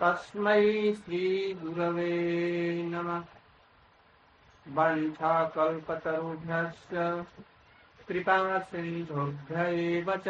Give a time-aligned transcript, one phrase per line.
[0.00, 0.62] तस्मै
[1.00, 2.14] श्रीगुरवे
[2.92, 3.26] नमः
[4.78, 6.94] वञ्छाकल्पतरुभ्यश्च
[8.08, 10.28] कृपासिन्धुभ्य एव च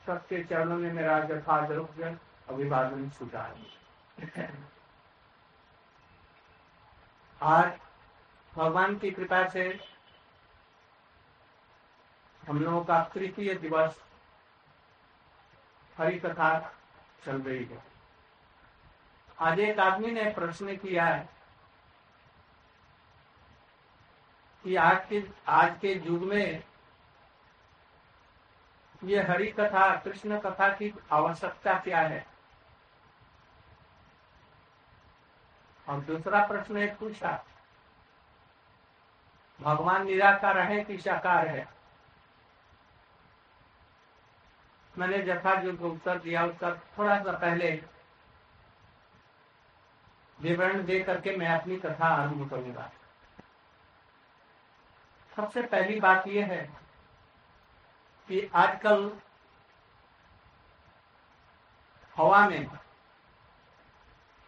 [0.05, 2.17] सबके चरणों में मेरा यथायोग्य
[2.49, 3.47] अभिवादन छुटा
[7.41, 7.77] आज
[8.55, 9.63] भगवान की कृपा से
[12.47, 14.02] हम लोगों का तृतीय दिवस
[15.97, 16.59] हरी कथा
[17.25, 17.83] चल रही है।
[19.39, 21.30] आज एक आदमी ने प्रश्न किया है
[24.64, 26.64] कि आज के आज के युग में
[29.03, 32.25] ये हरि कथा कृष्ण कथा की आवश्यकता क्या है?
[35.89, 37.32] और दूसरा प्रश्न एक पूछा
[39.60, 41.67] भगवान निराकार है कि साकार है?
[44.98, 47.72] मैंने जथा जो उत्तर दिया उसका थोड़ा सा पहले
[50.39, 52.89] विवरण दे करके मैं अपनी कथा आरंभ करूँगा।
[55.36, 56.61] सबसे पहली बात यह है
[58.30, 59.11] कि आजकल
[62.17, 62.67] हवा में,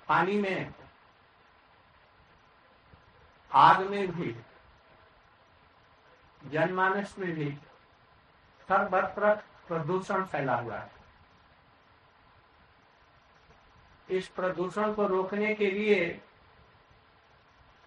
[0.08, 0.74] पानी में
[3.54, 4.36] आग में भी,
[6.50, 7.52] जनमानस में भी
[8.70, 9.36] सर्वत्र
[9.68, 10.92] प्रदूषण फैला हुआ है।
[14.10, 16.22] इस प्रदूषण को रोकने के लिए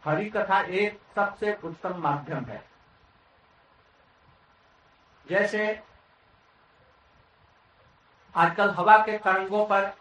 [0.04, 2.64] हरि कथा एक सबसे उत्तम माध्यम है।
[5.28, 5.82] जैसे
[8.34, 9.92] आजकल हवा के तरंगों पर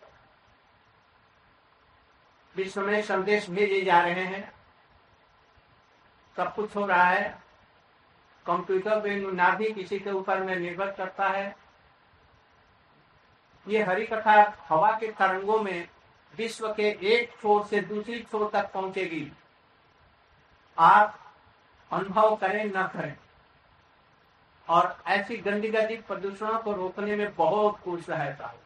[2.56, 4.53] विश्व में संदेश भेजे जा रहे हैं।
[6.38, 7.44] सब कुछ हो रहा है।
[8.46, 11.56] कंप्यूटर पे ना भी किसी के ऊपर में निर्भर करता है।
[13.68, 15.88] ये हरी कथा हवा के तरंगों में
[16.36, 19.32] विश्व के एक छोर से दूसरी छोर तक पहुंचेगी।
[20.78, 21.20] आप
[21.92, 23.18] अनुभव करें, न करें।
[24.70, 28.60] और ऐसी गंदी गंदी प्रदूषणों को रोकने में बहुत कुछ सहायता हो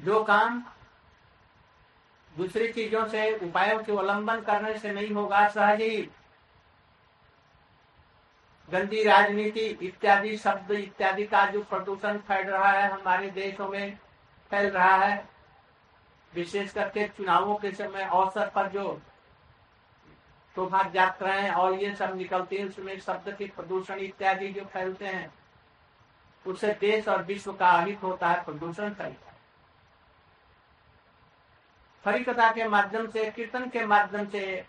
[0.00, 0.62] जो काम
[2.36, 6.08] दूसरी चीज़ों से, उपायों के अवलंबन करने से नहीं होगा सहज ही
[8.68, 13.98] गंदी राजनीति इत्यादि, शब्द इत्यादि का जो प्रदूषण फैल रहा है, हमारे देशों में
[14.50, 15.24] फैल रहा है,
[16.32, 19.00] विशेष करके चुनावों के समय अवसर पर जो
[20.56, 25.32] शोभा यात्राएँ और ये सब निकलती है, उसमें शब्द के प्रदूषण इत्यादि जो फैलते हैं
[26.46, 29.25] उससे देश और विश्व का अहित होता है प्रदूषण फैलता
[32.06, 34.66] हरि कथा के माध्यम से, कीर्तन के माध्यम से,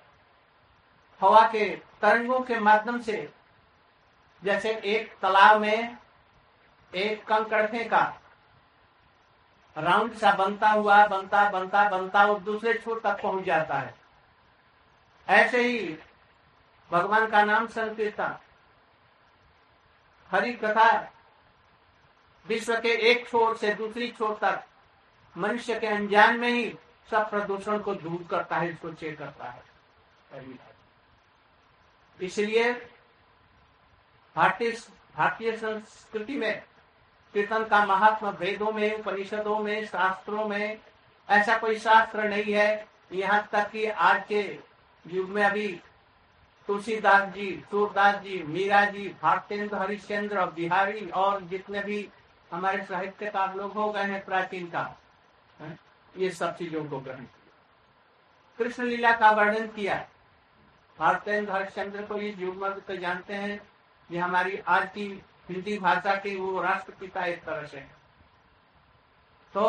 [1.22, 1.70] हवा के
[2.02, 3.34] तरंगों के माध्यम से,
[4.44, 5.98] जैसे एक तालाब में
[6.96, 8.22] एक कंकड़ का
[9.78, 13.96] राउंड सा बनता हुआ, बनता बनता बनता और दूसरे छोर तक पहुँच जाता है।
[15.28, 15.98] ऐसे ही
[16.92, 18.38] भगवान का नाम संकीर्तन।
[20.32, 21.14] हरि कथा
[22.48, 24.64] विश्व के एक छोर से दूसरी छोर तक,
[25.38, 26.76] मनुष्य के अनजान में ही
[27.12, 29.64] सब प्रदूषण को दूर करता है, इसको चेक करता है।
[32.20, 32.72] इसलिए
[34.36, 34.72] भारतीय
[35.18, 36.64] भारतीय संस्कृति में,
[37.34, 40.80] कीर्तन का महात्मा वेदों में, उपनिषदों में, शास्त्रों में,
[41.30, 44.42] ऐसा कोई शास्त्र नहीं है, यहाँ तक कि आज के
[45.06, 45.68] युग में अभी
[46.68, 52.08] तुलसीदास जी, सूरदास जी, मीरा जी भारतेंद्र हरिश्चंद्र, बिहारी और जितने भी
[52.52, 54.84] हमारे साहित्यकार लोग हो गए हैं प्राचीन का
[56.18, 57.56] ये सब चीज़ों को ग्रहण किया।
[58.60, 59.96] कृष्ण लीला का वर्णन किया
[60.98, 63.60] भारतेंद्र हरिश्चंद्र को ये युग तो जानते हैं
[64.10, 65.08] ये हमारी आज की
[65.50, 67.80] हिंदी भाषा के वो राष्ट्रपिता एक तरह से
[69.54, 69.66] तो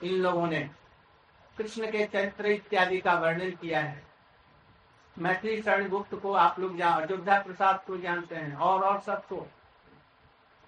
[0.00, 0.60] इन लोगों ने
[1.58, 4.02] कृष्ण के चरित्र इत्यादि का वर्णन किया है।
[5.16, 9.46] मैथिली शरण गुप्त को आप लोग जान अयोध्या प्रसाद को जानते हैं और और सबको।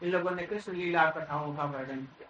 [0.01, 2.29] इन लोगों ने कृष्ण लीला कथाओं का वर्णन किया।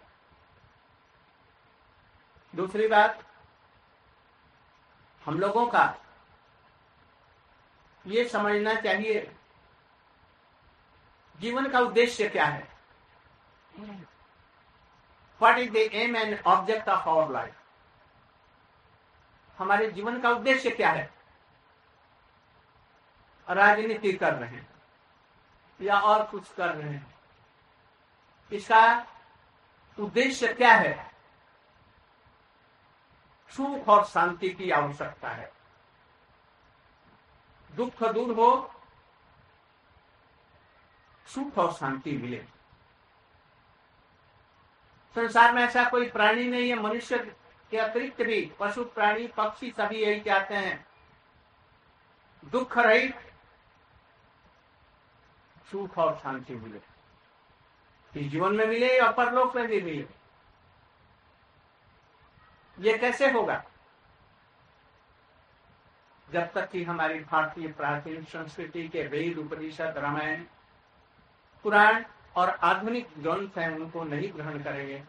[2.54, 3.18] दूसरी बात,
[5.24, 5.94] हम लोगों का
[8.04, 9.20] ये समझना चाहिए,
[11.40, 12.68] जीवन का उद्देश्य क्या है?
[15.40, 17.54] What is the aim and object of our life
[19.58, 21.10] हमारे जीवन का उद्देश्य क्या है?
[23.48, 24.68] राजनीति कर रहे हैं,
[25.80, 27.14] या और कुछ कर रहे हैं।
[28.52, 29.06] इसका
[29.98, 31.13] उद्देश्य क्या है?
[33.56, 35.52] सुख और शांति की आवश्यकता है।
[37.74, 38.74] दुख दूर हो,
[41.26, 42.44] सुख और शांति मिले।
[45.14, 47.36] संसार में ऐसा कोई प्राणी नहीं है, मनुष्य
[47.70, 50.86] के अतिरिक्त भी, पशु, प्राणी, पक्षी सभी यही चाहते हैं।
[52.44, 53.16] दुख रहित,
[55.70, 56.80] सुख और शांति मिले।
[58.28, 60.23] जीवन में मिले या परलोक में भी मिले।
[62.78, 63.64] ये कैसे होगा?
[66.32, 70.44] जब तक कि हमारी भारतीय प्राचीन संस्कृति के वेद, उपनिषद, रामायण,
[71.62, 72.04] पुराण
[72.36, 75.04] और आधुनिक ग्रंथ हैं, उनको नहीं ग्रहण करेंगे।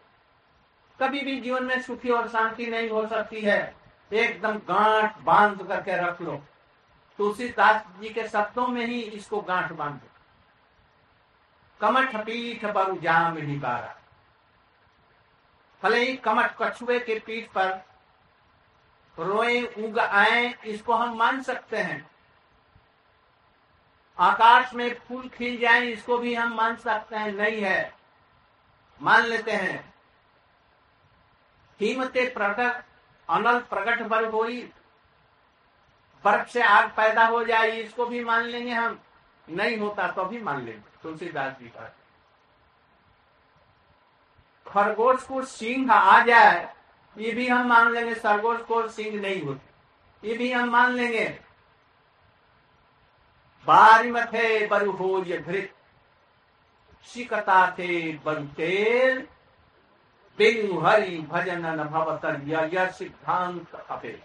[1.02, 3.76] कभी भी जीवन में सुखी और शांति नहीं हो सकती है।
[4.12, 6.42] एकदम गांठ बाँध करके रख लो।
[7.18, 10.08] तुलसीदास जी के शब्दों में ही इसको गांठ बाँध। दो
[11.80, 13.98] कमठ पीठ पर जाम निकारा
[15.86, 17.70] भले ही कमठ कछुए के पीठ पर
[19.18, 22.10] रोए, उग आए, इसको हम मान सकते हैं।
[24.18, 27.94] आकाश में फूल खिल जाए, इसको भी हम मान सकते हैं। नहीं है।
[29.02, 29.94] मान लेते हैं।
[31.78, 32.84] कीमते प्रकट
[33.28, 34.44] अनल प्रकट वर्ग हो
[36.24, 39.00] बर्फ़ से आग पैदा हो जाए, इसको भी मान लेंगे हम।
[39.48, 41.96] नहीं होता तो भी मान लेंगे। तुलसीदास जी का
[44.68, 46.74] खरगोश को सिंह आ जाए,
[47.18, 51.40] ये भी हम मान लेंगे सरगोश को सिंह नहीं होती। ये भी हम मान लेंगे।
[53.66, 55.72] बारी मथे बरु हो ये घृत।
[57.04, 59.28] शिकता थे बरु तेल।
[60.38, 64.22] बिनु हरि भजन भवतर यह सिद्धांत अपे।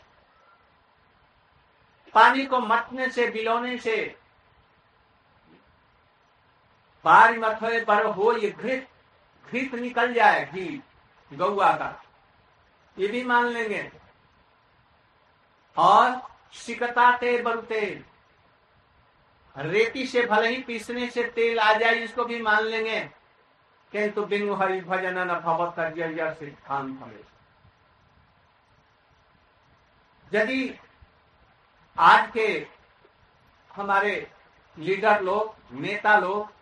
[2.13, 4.19] पानी को मटने से, बिलोने से।
[7.05, 8.90] बारी मथे पर हो ये घृत।
[9.51, 10.83] घृत निकल जाए घी
[11.33, 12.03] गौआ का।
[12.99, 13.91] ये भी मान लेंगे।
[15.77, 16.15] और
[17.17, 17.61] तेल बरु
[19.57, 22.99] रेती से भले ही पीसने से तेल आ जाए, इसको भी मान लेंगे।
[23.91, 25.75] किंतु बिंगु हरि भजन न भवत
[26.39, 27.25] सिद्धांत
[30.33, 30.79] यदि
[31.99, 32.67] आज के
[33.75, 34.31] हमारे
[34.79, 36.60] लीडर लोग, नेता लोग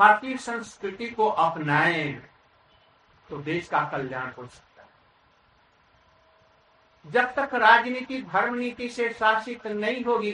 [0.00, 2.12] भारतीय संस्कृति को अपनाएँ
[3.30, 4.88] तो देश का कल्याण हो सकता है।
[7.04, 10.32] जब तक राजनीति धर्म नीति से शासित नहीं होगी,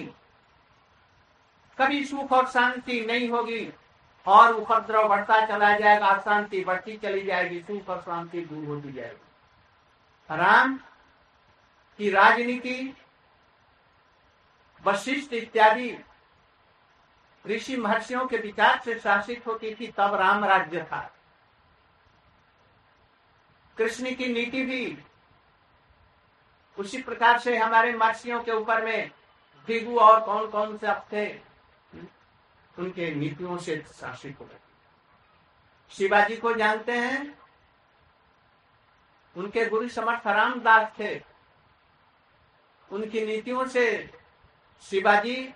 [1.78, 3.72] कभी सुख और शांति नहीं होगी,
[4.26, 10.36] और उपद्रव बढ़ता चला जाएगा अशांति बढ़ती चली जाएगी, सुख और शांति दूर होती जाएगी।
[10.36, 10.76] राम
[11.98, 12.94] की राजनीति,
[14.84, 15.90] वशिष्ठ इत्यादि
[17.46, 21.00] ऋषि महर्षियों के विचार से शासित होती थी, तब राम राज्य था।
[23.76, 24.98] कृष्ण की नीति भी
[26.78, 29.10] उसी प्रकार से हमारे महर्षियों के ऊपर में
[29.66, 31.26] दिगु और कौन कौन से अब थे,
[32.78, 34.58] उनके नीतियों से शासित हो गए।
[35.90, 37.38] शिवाजी को जानते हैं,
[39.36, 41.22] उनके गुरु समर्थ रामदास थे।
[42.90, 43.86] उनकी नीतियों से
[44.82, 45.54] शिवाजी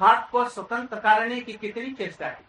[0.00, 2.44] भारत को स्वतंत्र करने की कितनी चेष्टा की।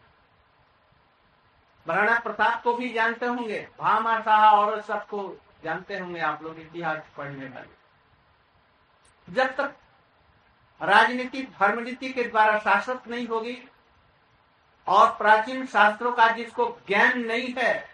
[1.88, 7.04] महाराणा प्रताप को भी जानते होंगे भामा शाह और सबको जानते होंगे आप लोग इतिहास
[7.18, 9.75] पढ़ने वाले। जब तक
[10.82, 13.58] राजनीति, धर्मनीति के द्वारा शासक नहीं होगी
[14.88, 17.90] और प्राचीन शास्त्रों का जिसको ज्ञान नहीं है,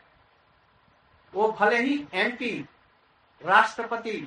[1.33, 2.67] वो भले ही एमपी
[3.41, 4.17] राष्ट्रपति,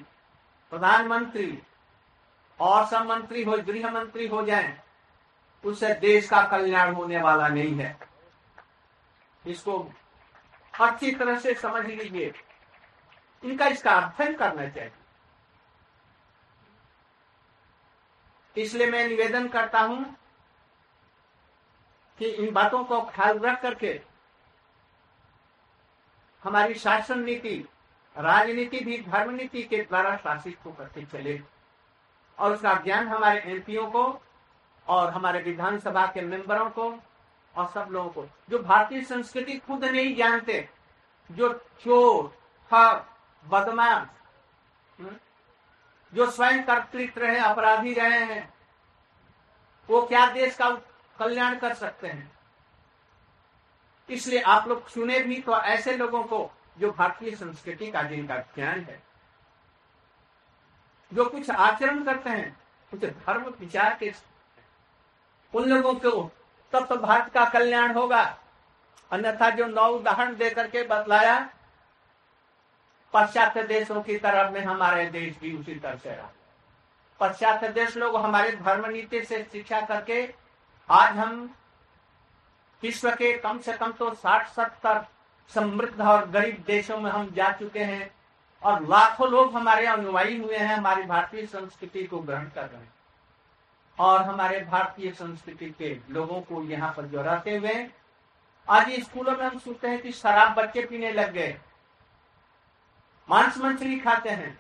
[0.73, 1.63] प्रधानमंत्री
[2.61, 4.84] और सब मंत्री हो, गृह मंत्री हो जाए
[5.65, 7.97] उससे देश का कल्याण होने वाला नहीं है।
[9.47, 9.79] इसको
[10.81, 12.33] अच्छी तरह से समझ लीजिए।
[13.43, 14.93] इनका इसका अध्ययन करना चाहिए।
[18.57, 20.05] इसलिए मैं निवेदन करता हूँ
[22.19, 24.01] कि इन बातों को ख्याल रख करके
[26.43, 27.57] हमारी शासन नीति,
[28.17, 31.41] राजनीति भी धर्म नीति के द्वारा शासित होकर चले
[32.39, 34.24] और उसका ज्ञान हमारे एमपीओ को
[34.89, 36.91] और हमारे विधानसभा के मेंबरों को
[37.55, 40.69] और सब लोगों को जो भारतीय संस्कृति खुद नहीं जानते
[41.31, 42.33] जो चोर
[43.45, 44.09] बदमाश
[45.01, 45.17] हम्म,
[46.13, 48.55] जो स्वयं कर्तृत्व रहे अपराधी रहे हैं
[49.89, 50.71] वो क्या देश का
[51.19, 52.33] कल्याण कर सकते हैं?
[54.09, 58.81] इसलिए आप लोग सुने भी तो ऐसे लोगों को जो भारतीय संस्कृति का जिनका ज्ञान
[58.81, 59.03] है
[61.13, 62.57] जो कुछ आचरण करते हैं
[62.91, 64.13] कुछ धर्म विचार के
[65.55, 66.31] उन लोगों को
[66.73, 68.23] तब तो भारत का कल्याण होगा।
[69.11, 71.39] अन्यथा जो नौ उदाहरण देकर के बतलाया,
[73.15, 76.31] पाश्चात्य देशों की तरफ़ में हमारे देश भी उसी तरह से रहा।
[77.21, 80.23] पाश्चात्य देश लोग हमारे धर्म नीति से शिक्षा करके
[80.89, 81.55] आज हम
[82.83, 85.05] विश्व के कम से कम तो साठ सत्तर
[85.55, 88.11] समृद्ध और गरीब देशों में हम जा चुके हैं
[88.63, 92.94] और लाखों लोग हमारे अनुयायी हुए हैं, हमारी भारतीय संस्कृति को ग्रहण कर रहे हैं।
[93.99, 97.87] और हमारे भारतीय संस्कृति के लोगों को यहाँ पर जो रहते हुए,
[98.69, 101.59] आज स्कूलों में हम सुनते हैं कि शराब बच्चे पीने लग गए।
[103.29, 104.59] मांस मछली खाते हैं।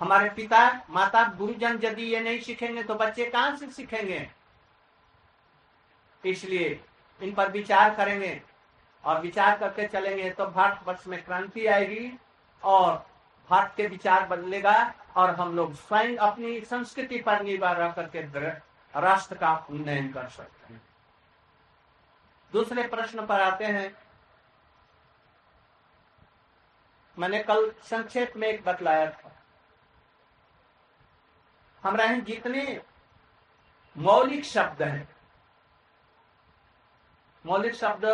[0.00, 4.30] हमारे पिता, माता, गुरुजन यदि ये नहीं सीखेंगे तो बच्चे कहाँ से सीखेंगे?
[6.24, 6.80] इसलिए
[7.20, 8.40] इन पर विचार करेंगे
[9.04, 12.12] और विचार करके चलेंगे तो भारत वर्ष में क्रांति आएगी
[12.62, 13.11] और
[13.48, 14.74] भारत के विचार बदलेगा
[15.16, 18.20] और हम लोग स्वयं अपनी संस्कृति पर निर्भर रह करके
[18.94, 20.80] राष्ट्र का उन्नयन कर सकते हैं।
[22.52, 23.94] दूसरे प्रश्न पर आते हैं।
[27.16, 29.30] मैंने कल संक्षेप में एक बतलाया था।
[31.82, 32.80] हमारे यहाँ जितने
[33.96, 35.08] मौलिक शब्द हैं,
[37.44, 38.04] मौलिक शब्द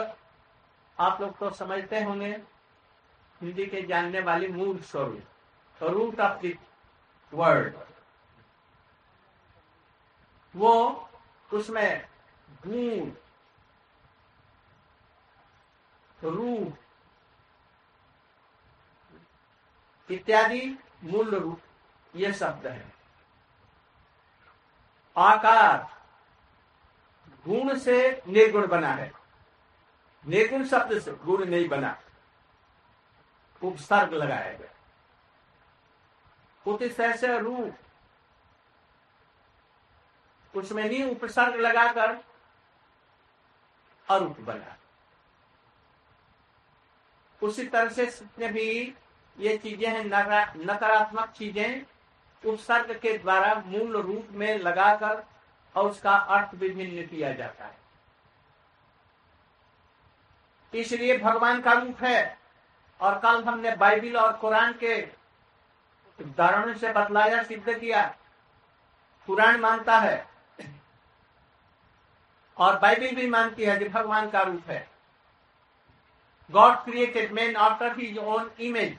[0.99, 2.32] आप लोग तो समझते होंगे।
[3.42, 5.23] हिंदी के जानने वाली मूल स्वरूप
[5.83, 6.47] रूट ऑफ़
[7.35, 7.76] वर्ड।
[10.57, 11.11] वो
[11.54, 12.09] उसमें
[12.66, 13.12] गुण।
[16.25, 16.78] रूप
[20.11, 21.61] इत्यादि मूल रूप।
[22.16, 22.92] ये शब्द है।
[25.16, 26.02] आकार।
[27.49, 29.12] गुण से निर्गुण बना है।
[30.26, 32.00] निर्गुण शब्द से गुण नहीं बना।
[33.62, 34.67] उपसर्ग लगाया गया
[37.12, 37.75] से रूप
[40.55, 42.19] उसमें नहीं उपसर्ग लगाकर
[44.09, 44.77] अरूप बना।
[47.43, 48.95] उसी तरह से जितने भी
[49.38, 51.87] ये चीज़ें हैं नकारात्मक चीज़ें,
[52.43, 55.23] उपसर्ग के द्वारा मूल रूप में लगाकर
[55.75, 57.77] और उसका अर्थ विभिन्न किया जाता है।
[60.73, 62.38] इसलिए भगवान का रूप है।
[63.00, 65.00] और कल हमने बाइबिल और कुरान के
[66.19, 68.07] उदाहरण से बतलाया, सिद्ध किया।
[69.28, 70.26] कुरान मानता है
[72.57, 74.87] और बाइबिल भी मानती है कि भगवान का रूप है।
[76.50, 78.99] God created man after his own image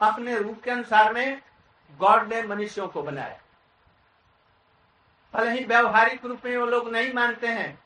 [0.00, 1.40] अपने रूप के अनुसार में
[2.00, 3.38] गॉड ने मनुष्यों को बनाया।
[5.34, 7.85] भले ही व्यवहारिक रूप में वो लोग नहीं मानते हैं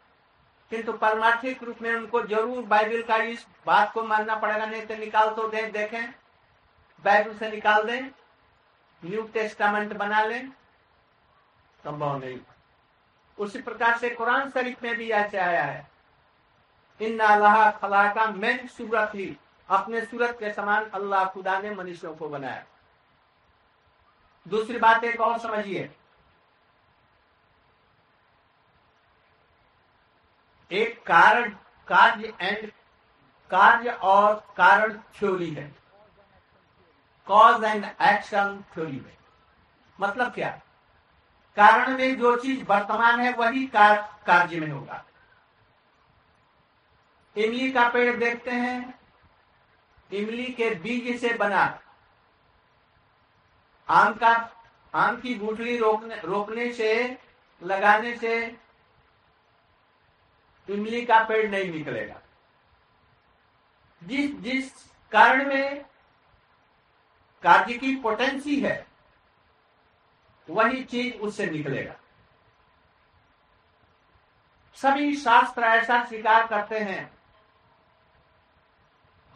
[0.71, 4.97] किंतु परमार्थिक रूप में उनको ज़रूर बाइबल का इस बात को मानना पड़ेगा, नहीं तो
[4.97, 6.11] निकाल तो दे, देखें।
[7.05, 8.03] बाइबल से निकाल दें,
[9.03, 10.49] न्यू टेस्टामेंट बना लें,
[11.85, 12.39] संभव नहीं।
[13.39, 15.89] उसी प्रकार से कुरान शरीफ में भी ऐसे आया है।
[17.01, 19.37] इन अल्लाह खला का मैन सूरत ही
[19.69, 22.65] अपने सूरत के समान अल्लाह खुदा ने मनुष्यों को बनाया।
[24.47, 25.91] दूसरी बात एक और समझिए।
[30.73, 31.51] एक कारण
[31.89, 32.71] कार्य एंड
[33.51, 35.75] कार्य और कारण थ्योरी है।
[37.27, 39.17] कॉज एंड एक्शन थ्योरी में।
[40.01, 40.61] मतलब क्या?
[41.57, 45.05] कारण में जो चीज़ वर्तमान है वही कार, कार्य में होगा।
[47.37, 49.01] इमली का पेड़ देखते हैं।
[50.13, 51.81] इमली के बीज से बना।
[53.89, 54.51] आम का
[54.95, 57.19] आम की गुठली रोकने रोकने से
[57.63, 58.57] लगाने से
[60.71, 62.21] इमली का पेड़ नहीं निकलेगा।
[64.03, 64.73] जिस जिस
[65.13, 65.83] कारण में
[67.43, 68.87] कार्य की पोटेंसी है,
[70.49, 71.95] वही चीज़ उससे निकलेगा।
[74.79, 77.11] सभी शास्त्र ऐसा स्वीकार करते हैं,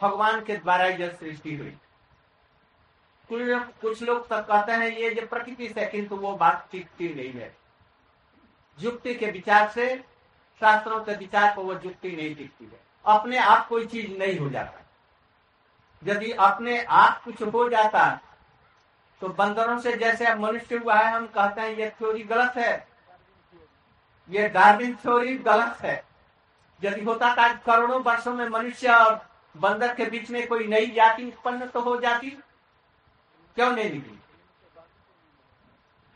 [0.00, 1.76] भगवान के द्वारा यह सृष्टि हुई।
[3.32, 7.56] कुछ लोग तक कहते हैं, ये जो प्रकृति से किंतु वो बात टिकती नहीं है।
[8.78, 9.94] युक्ति के विचार से
[10.60, 14.48] शास्त्रों के विचार को वो युक्ति नहीं दिखती है। अपने आप कोई चीज़ नहीं हो
[14.50, 14.80] जाता।
[16.02, 18.08] यदि अपने आप कुछ हो जाता
[19.22, 22.86] तो बंदरों से जैसे अब मनुष्य हुआ है, हम कहते हैं, ये थ्योरी गलत है।
[24.28, 26.02] ये डार्विन थ्योरी गलत है।
[26.80, 29.20] यदि होता था करोड़ों वर्षों में मनुष्य और
[29.56, 32.30] बंदर के बीच में कोई नई जाति उत्पन्न तो हो जाती,
[33.56, 34.18] क्यों नहीं निकली?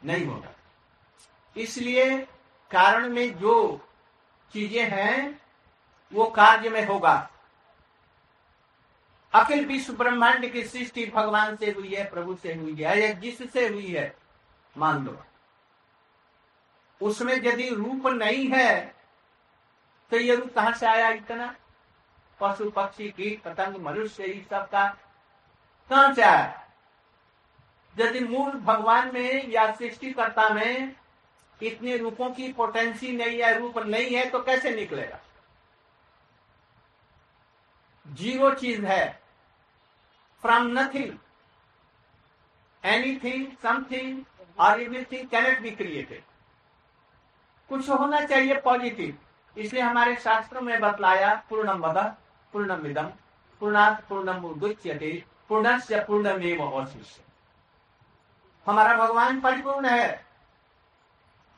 [0.03, 0.51] नहीं होगा
[1.57, 2.17] इसलिए
[2.71, 3.55] कारण में जो
[4.53, 5.41] चीज़ें हैं,
[6.13, 7.31] वो कार्य में होगा।
[9.33, 13.69] अखिल विश्व ब्रह्मांड की सृष्टि भगवान से हुई है, प्रभु से हुई है, या जिससे
[13.69, 14.17] हुई है,
[14.79, 15.23] मान लो।
[17.01, 18.95] उसमें यदि रूप नहीं है
[20.11, 21.55] तो ये रूप कहाँ से आया इतना?
[22.41, 24.89] पशु, पक्षी, कीट, पतंग, मनुष्य इस सब का
[25.91, 26.69] कहाँ से आया?
[27.99, 30.97] यदि मूल भगवान में या सृष्टिकर्ता में
[31.61, 35.19] इतने रूपों की पोटेंसी नहीं है रूप नहीं है तो कैसे निकलेगा?
[38.07, 39.21] ज़ीरो चीज़ है।
[40.43, 41.17] फ्रॉम नथिंग
[42.85, 44.25] एनीथिंग समथिंग
[44.59, 46.23] और एवरीथिंग कैनेट बी क्रिएटेड
[47.71, 49.19] कुछ होना चाहिए पॉजिटिव
[49.57, 51.99] इसलिए हमारे शास्त्रों में बतलाया पूर्णम वध
[52.53, 53.11] पूर्णम विदम
[53.61, 55.13] पूर्णात पूर्णम उदुच्यते
[55.49, 57.23] पूर्णस्य पूर्णमेव अवशिष्य।
[58.67, 60.28] हमारा भगवान परिपूर्ण है।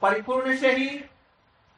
[0.02, 0.88] परिपूर्ण से ही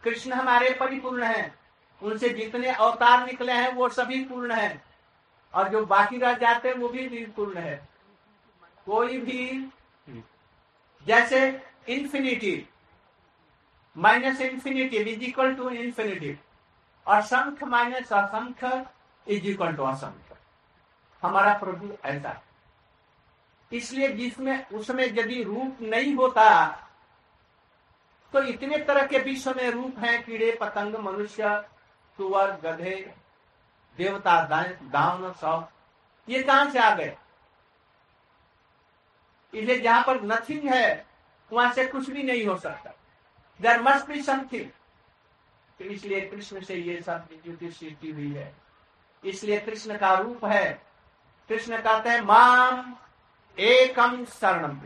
[0.02, 1.54] कृष्ण हमारे परिपूर्ण हैं।
[2.02, 4.82] उनसे जितने अवतार निकले हैं, वो सभी पूर्ण हैं।
[5.54, 7.88] और जो बाकी रह जाते हैं, वो भी पूर्ण है।
[8.86, 9.70] कोई भी
[11.06, 11.40] जैसे
[11.88, 12.68] infinity
[13.96, 16.38] minus infinity is equal to infinity
[17.06, 18.86] और संख माइनस असंख्य
[19.28, 20.36] इज़ इक्वल टू असंख्य।
[21.22, 22.42] हमारा प्रभु ऐसा
[23.72, 26.44] इसलिए जिसमें, उसमें यदि रूप नहीं होता
[28.32, 31.64] तो इतने तरह के विश्व में रूप हैं, कीड़े, पतंग, मनुष्य,
[32.18, 33.14] सुअर, गधे,
[33.98, 34.42] देवता
[34.82, 35.68] दावन सब
[36.28, 37.16] ये कहाँ से आ गए?
[39.54, 41.06] इसलिए जहाँ पर नथिंग है,
[41.52, 42.94] वहाँ से कुछ भी नहीं हो सकता।
[43.60, 44.70] देर मस्ट बी समथिंग
[45.82, 48.54] इसलिए कृष्ण से ये सब विद्युत सृष्टि हुई है।
[49.24, 50.82] इसलिए कृष्ण का रूप है।
[51.48, 52.94] कृष्ण कहते हैं, माम
[53.58, 54.80] एकम शरणम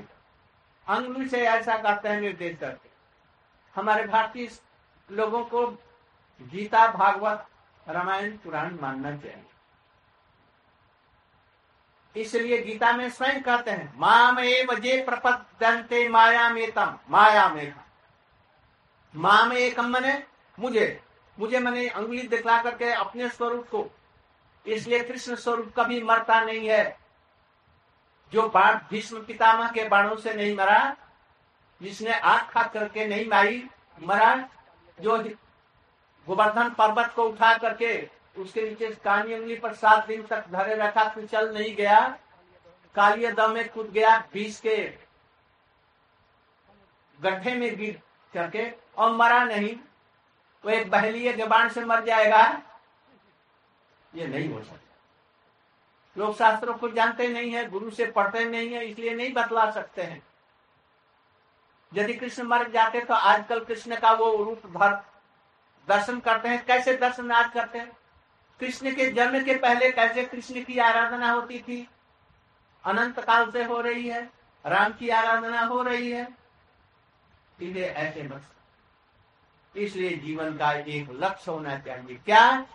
[0.86, 2.85] अंगुल से ऐसा कहते हैं, निर्देश करते
[3.76, 4.48] हमारे भारतीय
[5.08, 5.66] लोगों को
[6.40, 7.46] गीता, भागवत,
[7.88, 9.44] रामायण, पुराण मानना चाहिए।
[12.14, 17.74] इसलिए गीता में स्वयं कहते हैं, माम एव जे प्रपद्यंते माया मेतम माया में
[19.14, 20.22] माम एकम मने
[20.58, 21.02] मुझे
[21.38, 23.88] मुझे मैंने अंगुली दिखला करके अपने स्वरूप को।
[24.66, 26.98] इसलिए कृष्ण स्वरूप कभी मरता नहीं है।
[28.32, 30.96] जो बाण भीष्म पितामह के बाणों से नहीं मरा
[31.82, 33.68] जिसने आग खा करके नहीं मारी,
[34.02, 34.48] मरा,
[35.00, 35.18] जो
[36.26, 41.08] गोवर्धन पर्वत को उठा करके उसके नीचे कानी उंगली पर सात दिन तक धरे रखा,
[41.08, 42.18] फिर चल नहीं गया।
[42.94, 44.76] कालिया दम में कूद गया, बीस के
[47.20, 48.02] गड्ढे में गिर
[48.34, 49.76] करके, और मरा नहीं।
[50.64, 52.62] वो एक बहलीय जबान से मर जाएगा।
[54.14, 54.94] ये नहीं हो सकता।
[56.18, 60.02] लोग शास्त्रों को जानते नहीं है, गुरु से पढ़ते नहीं है, इसलिए नहीं बतला सकते
[60.02, 60.25] हैं।
[61.96, 64.92] यदि कृष्ण मर जाते तो आजकल कृष्ण का वो रूप भर
[65.88, 67.92] दर्शन करते हैं। कैसे दर्शन आज करते हैं?
[68.60, 71.88] कृष्ण के जन्म के पहले कैसे कृष्ण की आराधना होती थी?
[72.84, 74.22] अनंत काल से हो रही है,
[74.64, 76.26] राम की आराधना हो रही है।
[77.58, 78.42] इसलिए ऐसे बस
[79.74, 82.66] इसलिए जीवन का एक लक्ष्य होना चाहिए। क्या?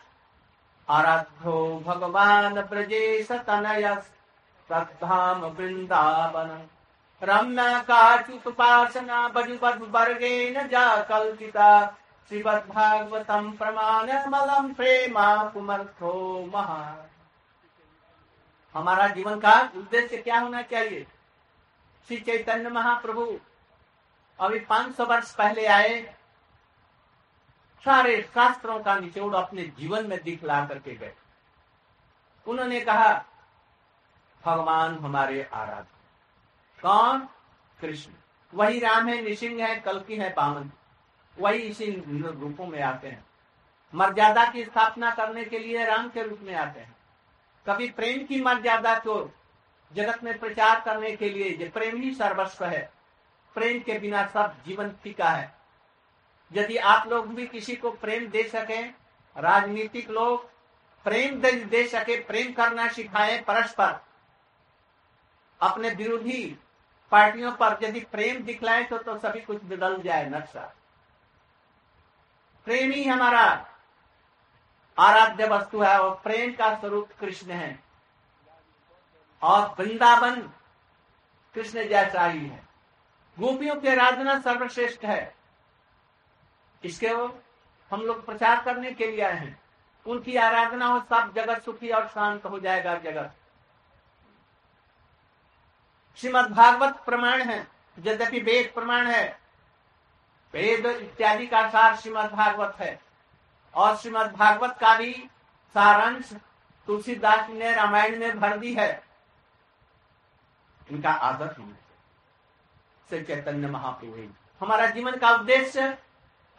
[0.88, 3.96] आराध्यो भगवान ब्रजेश तनय
[4.70, 6.68] तद्धाम वृंदावन।
[7.24, 7.80] रम्य
[9.80, 11.98] वर्गे न जा कल्पिता।
[12.30, 17.10] श्रीमद्भागवतम प्रमाणमलम प्रेमा कुमर्थो महा।
[18.74, 21.08] हमारा जीवन का उद्देश्य क्या होना चाहिए?
[22.08, 23.40] श्री चैतन्य महाप्रभु
[24.40, 26.16] अभी 500 वर्ष पहले आए।
[27.86, 31.16] सारे शास्त्रों का निचोड़ अपने जीवन में दिखला करके गए।
[32.48, 33.26] उन्होंने कहा,
[34.46, 36.01] भगवान हमारे आराध्य
[36.82, 37.20] कौन?
[37.82, 38.12] कृष्ण।
[38.54, 40.72] वही राम है निशिंग है कल की है पावन
[41.40, 41.92] वही इसी
[42.40, 43.26] रूपों में आते हैं।
[43.96, 46.96] मर्यादा की स्थापना करने के लिए राम के रूप में आते हैं।
[47.68, 49.36] कभी प्रेम की मर्यादा को
[49.94, 52.92] जगत में प्रचार करने के लिए प्रेम ही सर्वस्व है।
[53.54, 55.56] प्रेम के बिना सब जीवन फीका है।
[56.54, 58.82] यदि आप लोग भी किसी को प्रेम दे सके
[59.38, 60.50] राजनीतिक लोग
[61.04, 64.06] प्रेम दे, दे सके प्रेम करना सिखाए परस्पर।
[65.62, 66.60] अपने विरोधी
[67.12, 70.76] पार्टियों पर यदि प्रेम दिखलाए तो, तो सभी कुछ बदल जाए नक्शा।
[72.66, 73.68] प्रेम ही हमारा
[75.00, 77.84] आराध्य वस्तु है और प्रेम का स्वरूप कृष्ण है।
[79.42, 80.42] और वृंदावन
[81.54, 82.68] कृष्ण जैसा ही है।
[83.40, 85.36] गोपियों की आराधना सर्वश्रेष्ठ है।
[86.84, 87.40] इसके वो
[87.92, 89.62] हम लोग प्रचार करने के लिए आए हैं।
[90.06, 93.34] उनकी आराधना हो सब जगत सुखी और शांत हो जाएगा जगत।
[96.16, 97.68] श्रीमद भागवत प्रमाण है,
[98.00, 99.40] यद्यपि वेद प्रमाण है।
[100.54, 103.02] वेद इत्यादि का सार श्रीमद भागवत है।
[103.76, 105.30] और श्रीमद भागवत का भी
[105.74, 106.34] सारांश
[106.88, 109.04] तुलसीदास ने रामायण में भर दी है।
[110.92, 111.56] इनका आदर
[113.10, 114.34] से चैतन्य महाप्रभु
[114.66, 115.98] हमारा जीवन का उद्देश्य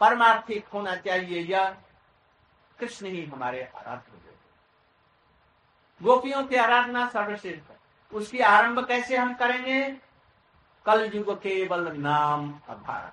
[0.00, 1.70] परमार्थिक होना चाहिए यह
[2.78, 4.12] कृष्ण ही हमारे आराध्य
[6.02, 7.71] गोपियों की आराधना सर्वश्रेष्ठ
[8.12, 9.82] उसकी आरंभ कैसे हम करेंगे?
[10.86, 13.12] कल युग केवल नाम आधार।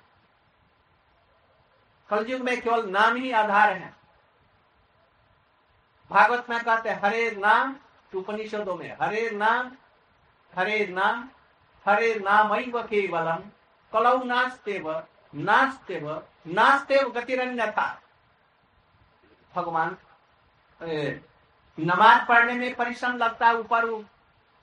[2.08, 3.94] कल युग में केवल नाम ही आधार है।
[6.10, 7.76] भागवत में कहते हरे नाम,
[8.12, 9.70] उपनिषदों में, हरे नाम
[10.52, 11.28] हरे नाम
[11.86, 13.42] हरे नाम केवलम,
[13.92, 14.90] कलौ नास्तेव
[15.34, 16.10] नास्तेव
[16.46, 17.86] नास्तेव गतिरन्य था
[19.54, 19.96] भगवान
[21.78, 23.84] नमाज़ पढ़ने में परिश्रम लगता है, ऊपर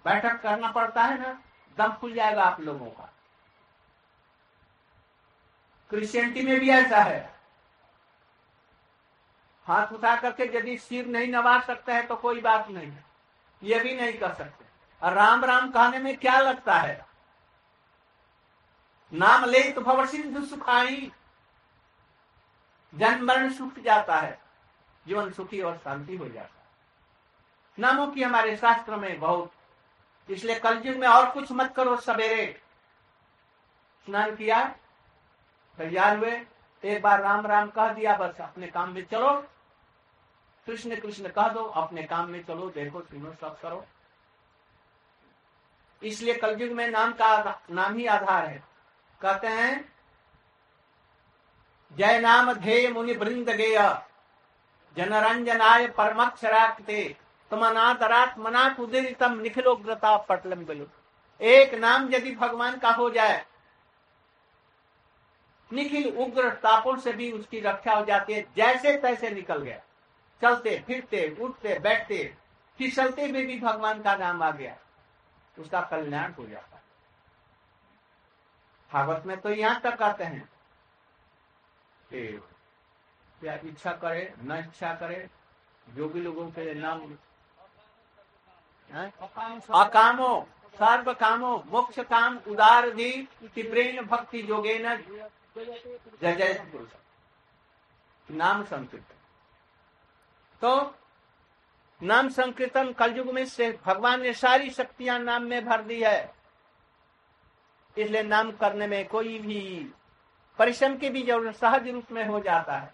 [0.08, 1.32] बैठक करना पड़ता है ना,
[1.78, 3.10] दम खुल जाएगा आप लोगों का।
[5.92, 7.20] क्रिश्चियनिटी में भी ऐसा है।
[9.66, 12.92] हाथ उठा करके यदि सिर नहीं नवा सकते हैं तो कोई बात नहीं
[13.62, 14.66] ये भी नहीं कर सकते।
[15.02, 17.06] और राम राम कहने में क्या लगता है?
[19.12, 21.12] नाम ले तो भवर सिंधु सुखाई,
[22.94, 24.40] जन्म मरण सुख जाता है,
[25.06, 26.66] जीवन सुखी और शांति हो जाता है।
[27.78, 29.52] नामों की हमारे शास्त्र में बहुत
[30.30, 32.62] इसलिए कलयुग में और कुछ मत करो सवेरे।
[34.08, 34.64] स्नान किया,
[35.78, 36.46] तैयार हुए,
[36.84, 39.32] एक बार राम राम कह दिया, बस अपने काम में चलो।
[40.68, 43.86] कृष्ण कृष्ण कह दो, अपने काम में चलो, देखो सुनो, सब करो।
[46.04, 48.64] इसलिए कलयुग में नाम का नाम ही आधार है।
[49.22, 49.94] कहते हैं,
[51.94, 53.78] जय नाम धे मुनि वृंद गेय,
[54.98, 60.86] जनरंजनाय परमक्षराक्ते। तमनातरात मनात उदरितम निखिलोग्रता पटलम बिलु
[61.42, 63.46] एक नाम यदि भगवान का हो जाए,
[65.72, 69.80] निखिल उग्र तापों से भी उसकी रक्षा हो जाती है, जैसे तैसे निकल गया।
[70.42, 72.36] चलते, फिरते, उठते, बैठते,
[72.80, 74.76] फिसलते में भी भगवान का नाम आ गया।
[75.58, 76.82] उसका कल्याण हो जाता है।
[78.92, 80.50] भागवत में तो यहाँ तक आते हैं।
[82.12, 85.28] क्या इच्छा करे, न इच्छा करे,
[85.88, 87.02] जो भी लोगों के नाम
[88.92, 93.12] अकामो सर्व कामो मोक्ष काम उदार दी
[93.56, 94.96] तीव्रेन भक्ति जोगे न
[95.58, 96.64] जय जय
[98.30, 99.16] नाम संकीर्तन।
[100.62, 100.72] तो
[102.02, 106.34] नाम संकीर्तन कलयुग में से भगवान ने सारी शक्तियाँ नाम में भर दी है।
[107.98, 109.62] इसलिए नाम करने में कोई भी
[110.60, 112.94] परिश्रम की भी ज़रूरत, सहज रूप में हो जाता है।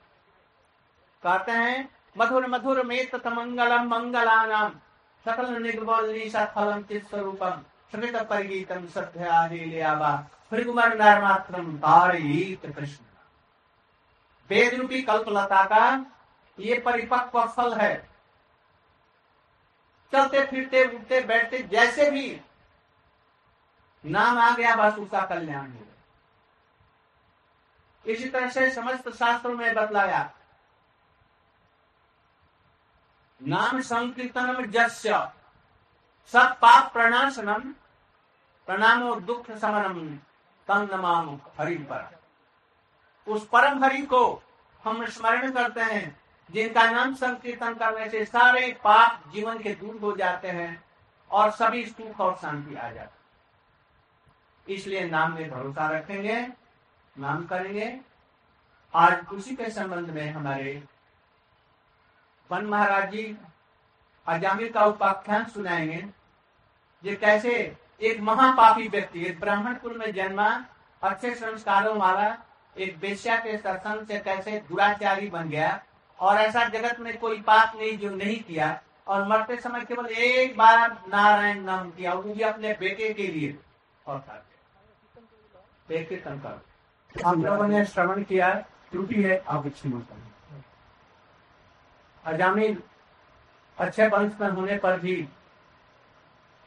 [1.24, 4.80] कहते हैं, मधुर मधुर में तथा मंगलम मंगला नाम
[5.26, 10.12] सकल निर्बली सत्फलम चित्स्वरूपम श्रित परिगीतम सत्याबा
[10.52, 13.04] भृगुमर नरमात्रम तारित कृष्ण।
[14.50, 15.84] वेद रूपी कल्पलता का
[16.60, 18.10] ये परिपक्व फल है।
[20.12, 22.42] चलते, फिरते, उठते, बैठते, जैसे भी।
[24.06, 25.86] नाम आ गया बस उसका कल्याण। हो
[28.06, 30.32] इसी तरह से समस्त शास्त्रों में बतलाया।
[33.44, 35.10] नाम संकीर्तनम जस्य
[36.34, 37.74] सब पाप प्रणाशनम,
[38.68, 40.00] प्रणामो दुख समनम
[40.68, 42.04] तन नमाम हरि पर
[43.28, 44.42] उस परम हरि को
[44.84, 50.16] हम स्मरण करते हैं, जिनका नाम संकीर्तन करने से सारे पाप जीवन के दूर हो
[50.16, 50.84] जाते हैं
[51.32, 56.42] और सभी सुख और शांति आ जाती इसलिए नाम में भरोसा रखेंगे,
[57.16, 58.00] नाम करेंगे।
[58.94, 60.84] आज उसी के संबंध में हमारे
[62.50, 63.24] वन महाराज जी
[64.28, 66.04] अजामिर का उपाख्यान सुनाएँगे।
[67.04, 67.52] ये कैसे
[68.02, 70.50] एक महापापी व्यक्ति, एक ब्राह्मण कुल में जन्मा,
[71.04, 72.38] अच्छे संस्कारों वाला,
[72.76, 75.82] एक बेश्या के सत्संग से कैसे दुराचारी बन गया,
[76.20, 80.58] और ऐसा जगत में कोई पाप नहीं जो नहीं किया, और मरते समय केवल एक
[80.58, 83.58] बार नारायण नाम किया वो भी अपने बेटे के लिए
[84.06, 84.24] और
[87.16, 88.54] हम लोगों ने श्रवण किया,
[88.92, 89.66] त्रुटि है, आप
[92.26, 92.78] अजामिल
[93.78, 95.16] अच्छे वंश में होने पर भी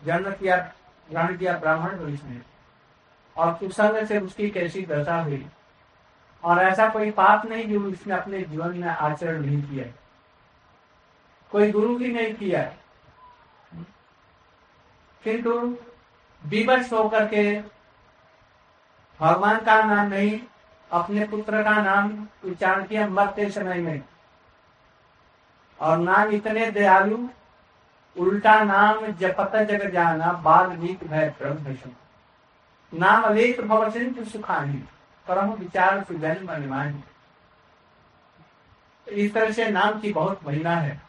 [0.03, 0.57] जन्म किया,
[1.09, 2.41] ग्रहण किया ब्राह्मण वंश में
[3.37, 5.47] और कुसंग से उसकी कैसी दशा हुई।
[6.45, 9.85] और ऐसा कोई पाप नहीं जो उसने अपने जीवन में आचरण नहीं किया
[11.53, 12.63] कोई गुरु भी नहीं किया
[15.23, 15.53] किंतु
[16.43, 17.61] विवश होकर के
[19.21, 20.39] भगवान का नाम नहीं,
[20.91, 22.11] अपने पुत्र का नाम
[22.45, 24.03] उच्चारण किया मरते समय में
[25.81, 27.29] और नाम इतने दयालु,
[28.17, 31.77] उल्टा नाम जपत जग जाना, बाल नीत भय ब्रह्म
[32.95, 34.85] नाम अलेख भव सिंधु सुखानी,
[35.29, 37.05] परम विचार सुगन मनमानी।
[39.09, 41.01] इस तरह से नाम की बहुत महिमा है।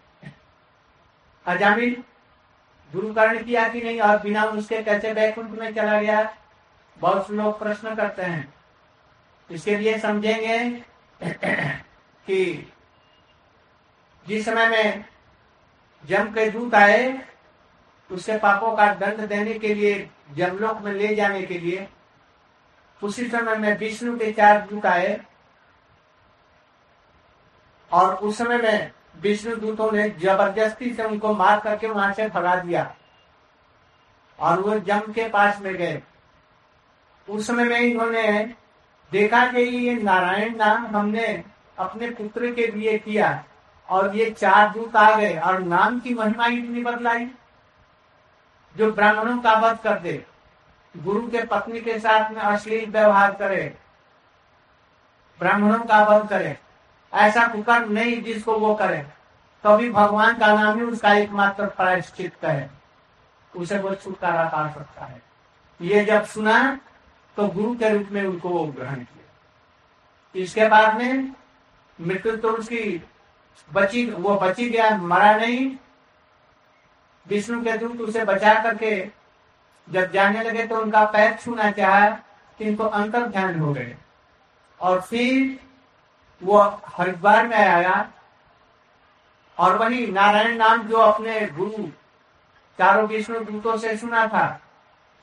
[1.45, 2.03] अजामिल
[2.93, 4.01] गुरुकरण किया कि नहीं?
[4.01, 6.34] और बिना उसके कैसे बैकुंठ में चला गया?
[6.99, 8.53] बहुत से लोग प्रश्न करते हैं।
[9.51, 10.69] इसके लिए समझेंगे
[12.27, 12.71] कि
[14.27, 15.05] जिस समय में
[16.05, 17.27] जम के दूत आए
[18.11, 21.87] उसके पापों का दंड देने के लिए जमलोक में ले जाने के लिए,
[23.03, 25.21] उसी समय में विष्णु के चार दूत आए।
[27.91, 32.55] और उस समय में विष्णु दूतों ने ज़बरदस्ती से उनको मार करके वहाँ से भगा
[32.55, 32.95] दिया।
[34.39, 36.01] और वो जम के पास में गए।
[37.29, 38.55] उस समय में इन्होंने
[39.11, 41.43] देखा कि ये नारायण नाम हमने
[41.77, 43.43] अपने पुत्र के लिए किया।
[43.89, 47.26] और ये चार दूत आ गए, और नाम की महिमा इतनी बदलाई
[48.76, 50.26] जो ब्राह्मणों का वध कर दे।
[50.95, 53.63] गुरु के पत्नी के साथ में अश्लील व्यवहार करे,
[55.39, 56.58] ब्राह्मणों का वध करे,
[57.13, 58.97] ऐसा कुकर्म नहीं जिसको वो करे।
[59.63, 62.67] तभी तो भगवान का नाम ही उसका एकमात्र प्रायश्चित करे।
[63.54, 65.21] उसे वो छुटकारा पा सकता है।
[65.80, 66.58] ये जब सुना
[67.38, 71.34] तो गुरु के रूप में उनको ग्रहण किया। इसके बाद में
[72.00, 72.82] मृत्यु तो उसकी
[73.74, 75.78] बची, वो बची गया, मरा नहीं।
[77.28, 79.08] विष्णु के दूत उसे बचा करके
[79.89, 82.10] जब जाने लगे तो उनका पैर छूना चाहा
[82.58, 83.98] किंतु अंतर ध्यान हो गए।
[84.82, 85.60] और फिर
[86.43, 88.12] वो हरिद्वार में आया।
[89.58, 91.88] और वही नारायण नाम जो अपने गुरु,
[92.78, 94.62] चारों विष्णु दूतों से सुना था,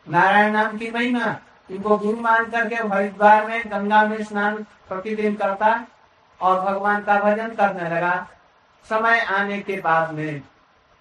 [0.08, 1.36] नारायण नाम की महिमा,
[1.70, 4.56] इनको गुरु मान करके हरिद्वार में गंगा में स्नान
[4.88, 5.84] प्रतिदिन करता।
[6.40, 8.28] और भगवान का भजन करने लगा।
[8.88, 10.42] समय आने के बाद में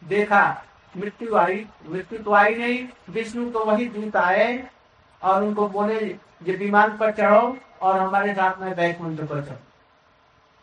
[0.04, 0.64] देखा,
[0.98, 4.68] मृत्यु आई, मृत्यु तो आई नहीं, विष्णु तो वही दूत आए
[5.24, 6.00] और उनको बोले,
[6.44, 9.58] ये विमान पर चढ़ो और हमारे साथ में बैकुंठ पर चढ़ो।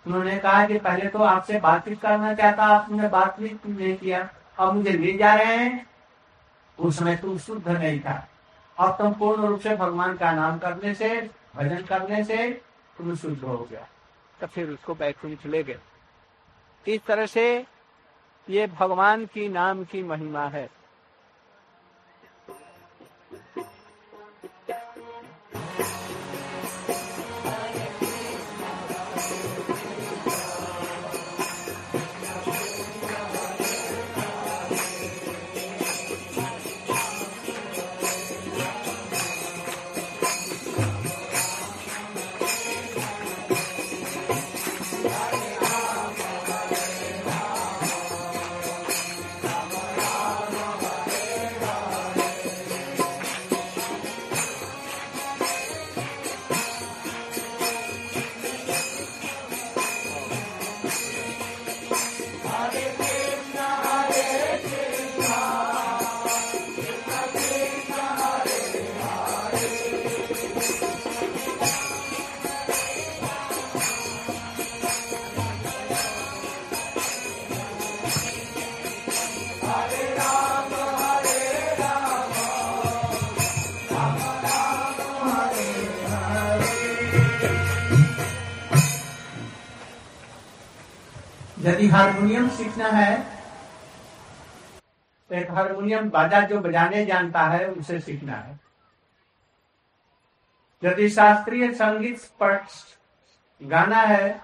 [0.06, 4.28] उन्होंने कहा कि पहले तो आपसे बातचीत करना चाहता, आपने बातचीत नहीं किया।
[4.58, 5.86] अब मुझे ले जा रहे हैं।
[6.78, 8.28] उस समय तुम शुद्ध नहीं था।
[8.78, 12.50] अब तुम पूर्ण रूप से भगवान का नाम करने से, भजन करने से,
[12.98, 13.88] तुम शुद्ध हो गया।
[14.40, 15.78] तो फिर उसको बैकुंठ ले गए।
[16.88, 17.66] इस तरह से
[18.50, 20.79] ये भगवान की नाम की महिमा है।
[91.60, 93.16] यदि हारमोनियम सीखना है
[95.30, 98.58] तो एक हारमोनियम बाजा जो बजाने जानता है उसे सीखना है।
[100.82, 102.42] यदि शास्त्रीय संगीत
[103.62, 104.40] गाना है,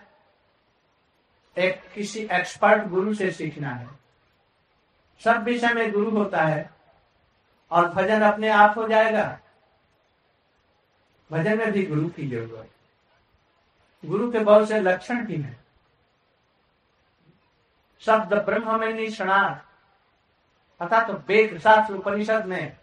[1.56, 3.88] एक किसी एक्सपर्ट गुरु से सीखना है।
[5.24, 6.70] सब विषय में गुरु होता है
[7.70, 9.38] और भजन अपने आप हो जाएगा।
[11.30, 12.70] भजन में भी गुरु की ज़रूरत
[14.04, 15.64] गुरु के बहुत से लक्षण भी हैं।
[18.00, 19.64] शब्द ब्रह्म में निष्णात,
[20.80, 22.76] अर्थात तो वेद शास्त्र उपनिषद में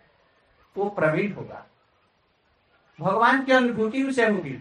[0.76, 1.66] वो प्रवीण होगा।
[3.00, 4.58] भगवान की अनुभूति उसे होगी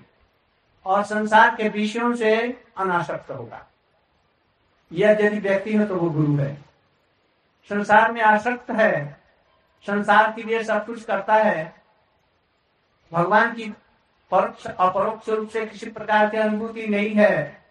[0.87, 2.37] और संसार के विषयों से
[2.77, 3.67] अनासक्त होगा।
[4.93, 6.55] यह यदि व्यक्ति है तो वो गुरु है।
[7.71, 9.21] संसार में आसक्त है,
[9.87, 11.83] संसार के लिए सब कुछ करता है।
[13.13, 13.65] भगवान की
[14.31, 17.65] परोक्ष, अपरोक्ष रूप से किसी प्रकार की अनुभूति नहीं है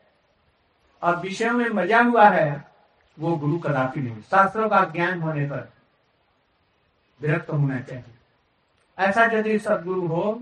[1.02, 2.65] और विषयों में मज़ा हुआ है,
[3.19, 5.69] वो गुरु कदापि नहीं। शास्त्रों का ज्ञान होने पर
[7.21, 8.15] विरक्त होना चाहिए।
[9.00, 10.41] ऐसा यदि सदगुरु हो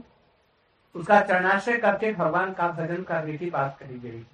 [0.96, 4.26] उसका चरणाश्रय करके भगवान का भजन करने की बात कही गई।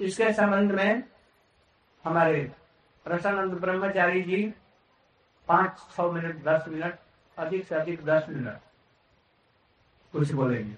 [0.00, 1.02] इसके संबंध में
[2.04, 2.42] हमारे
[3.06, 4.42] प्रसन्न ब्रह्मचारी जी
[5.48, 6.98] पाँच छ मिनट, दस मिनट,
[7.38, 8.60] अधिक से अधिक दस मिनट
[10.14, 10.76] कुछ बोलेंगे।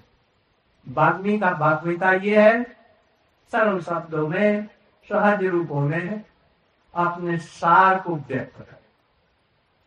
[0.86, 2.62] बाग्मी का बाग्मिता ये है
[3.52, 4.68] सरल शब्दों में
[5.10, 6.24] सहज रूपों में
[6.94, 8.76] अपने सार को व्यक्त कर।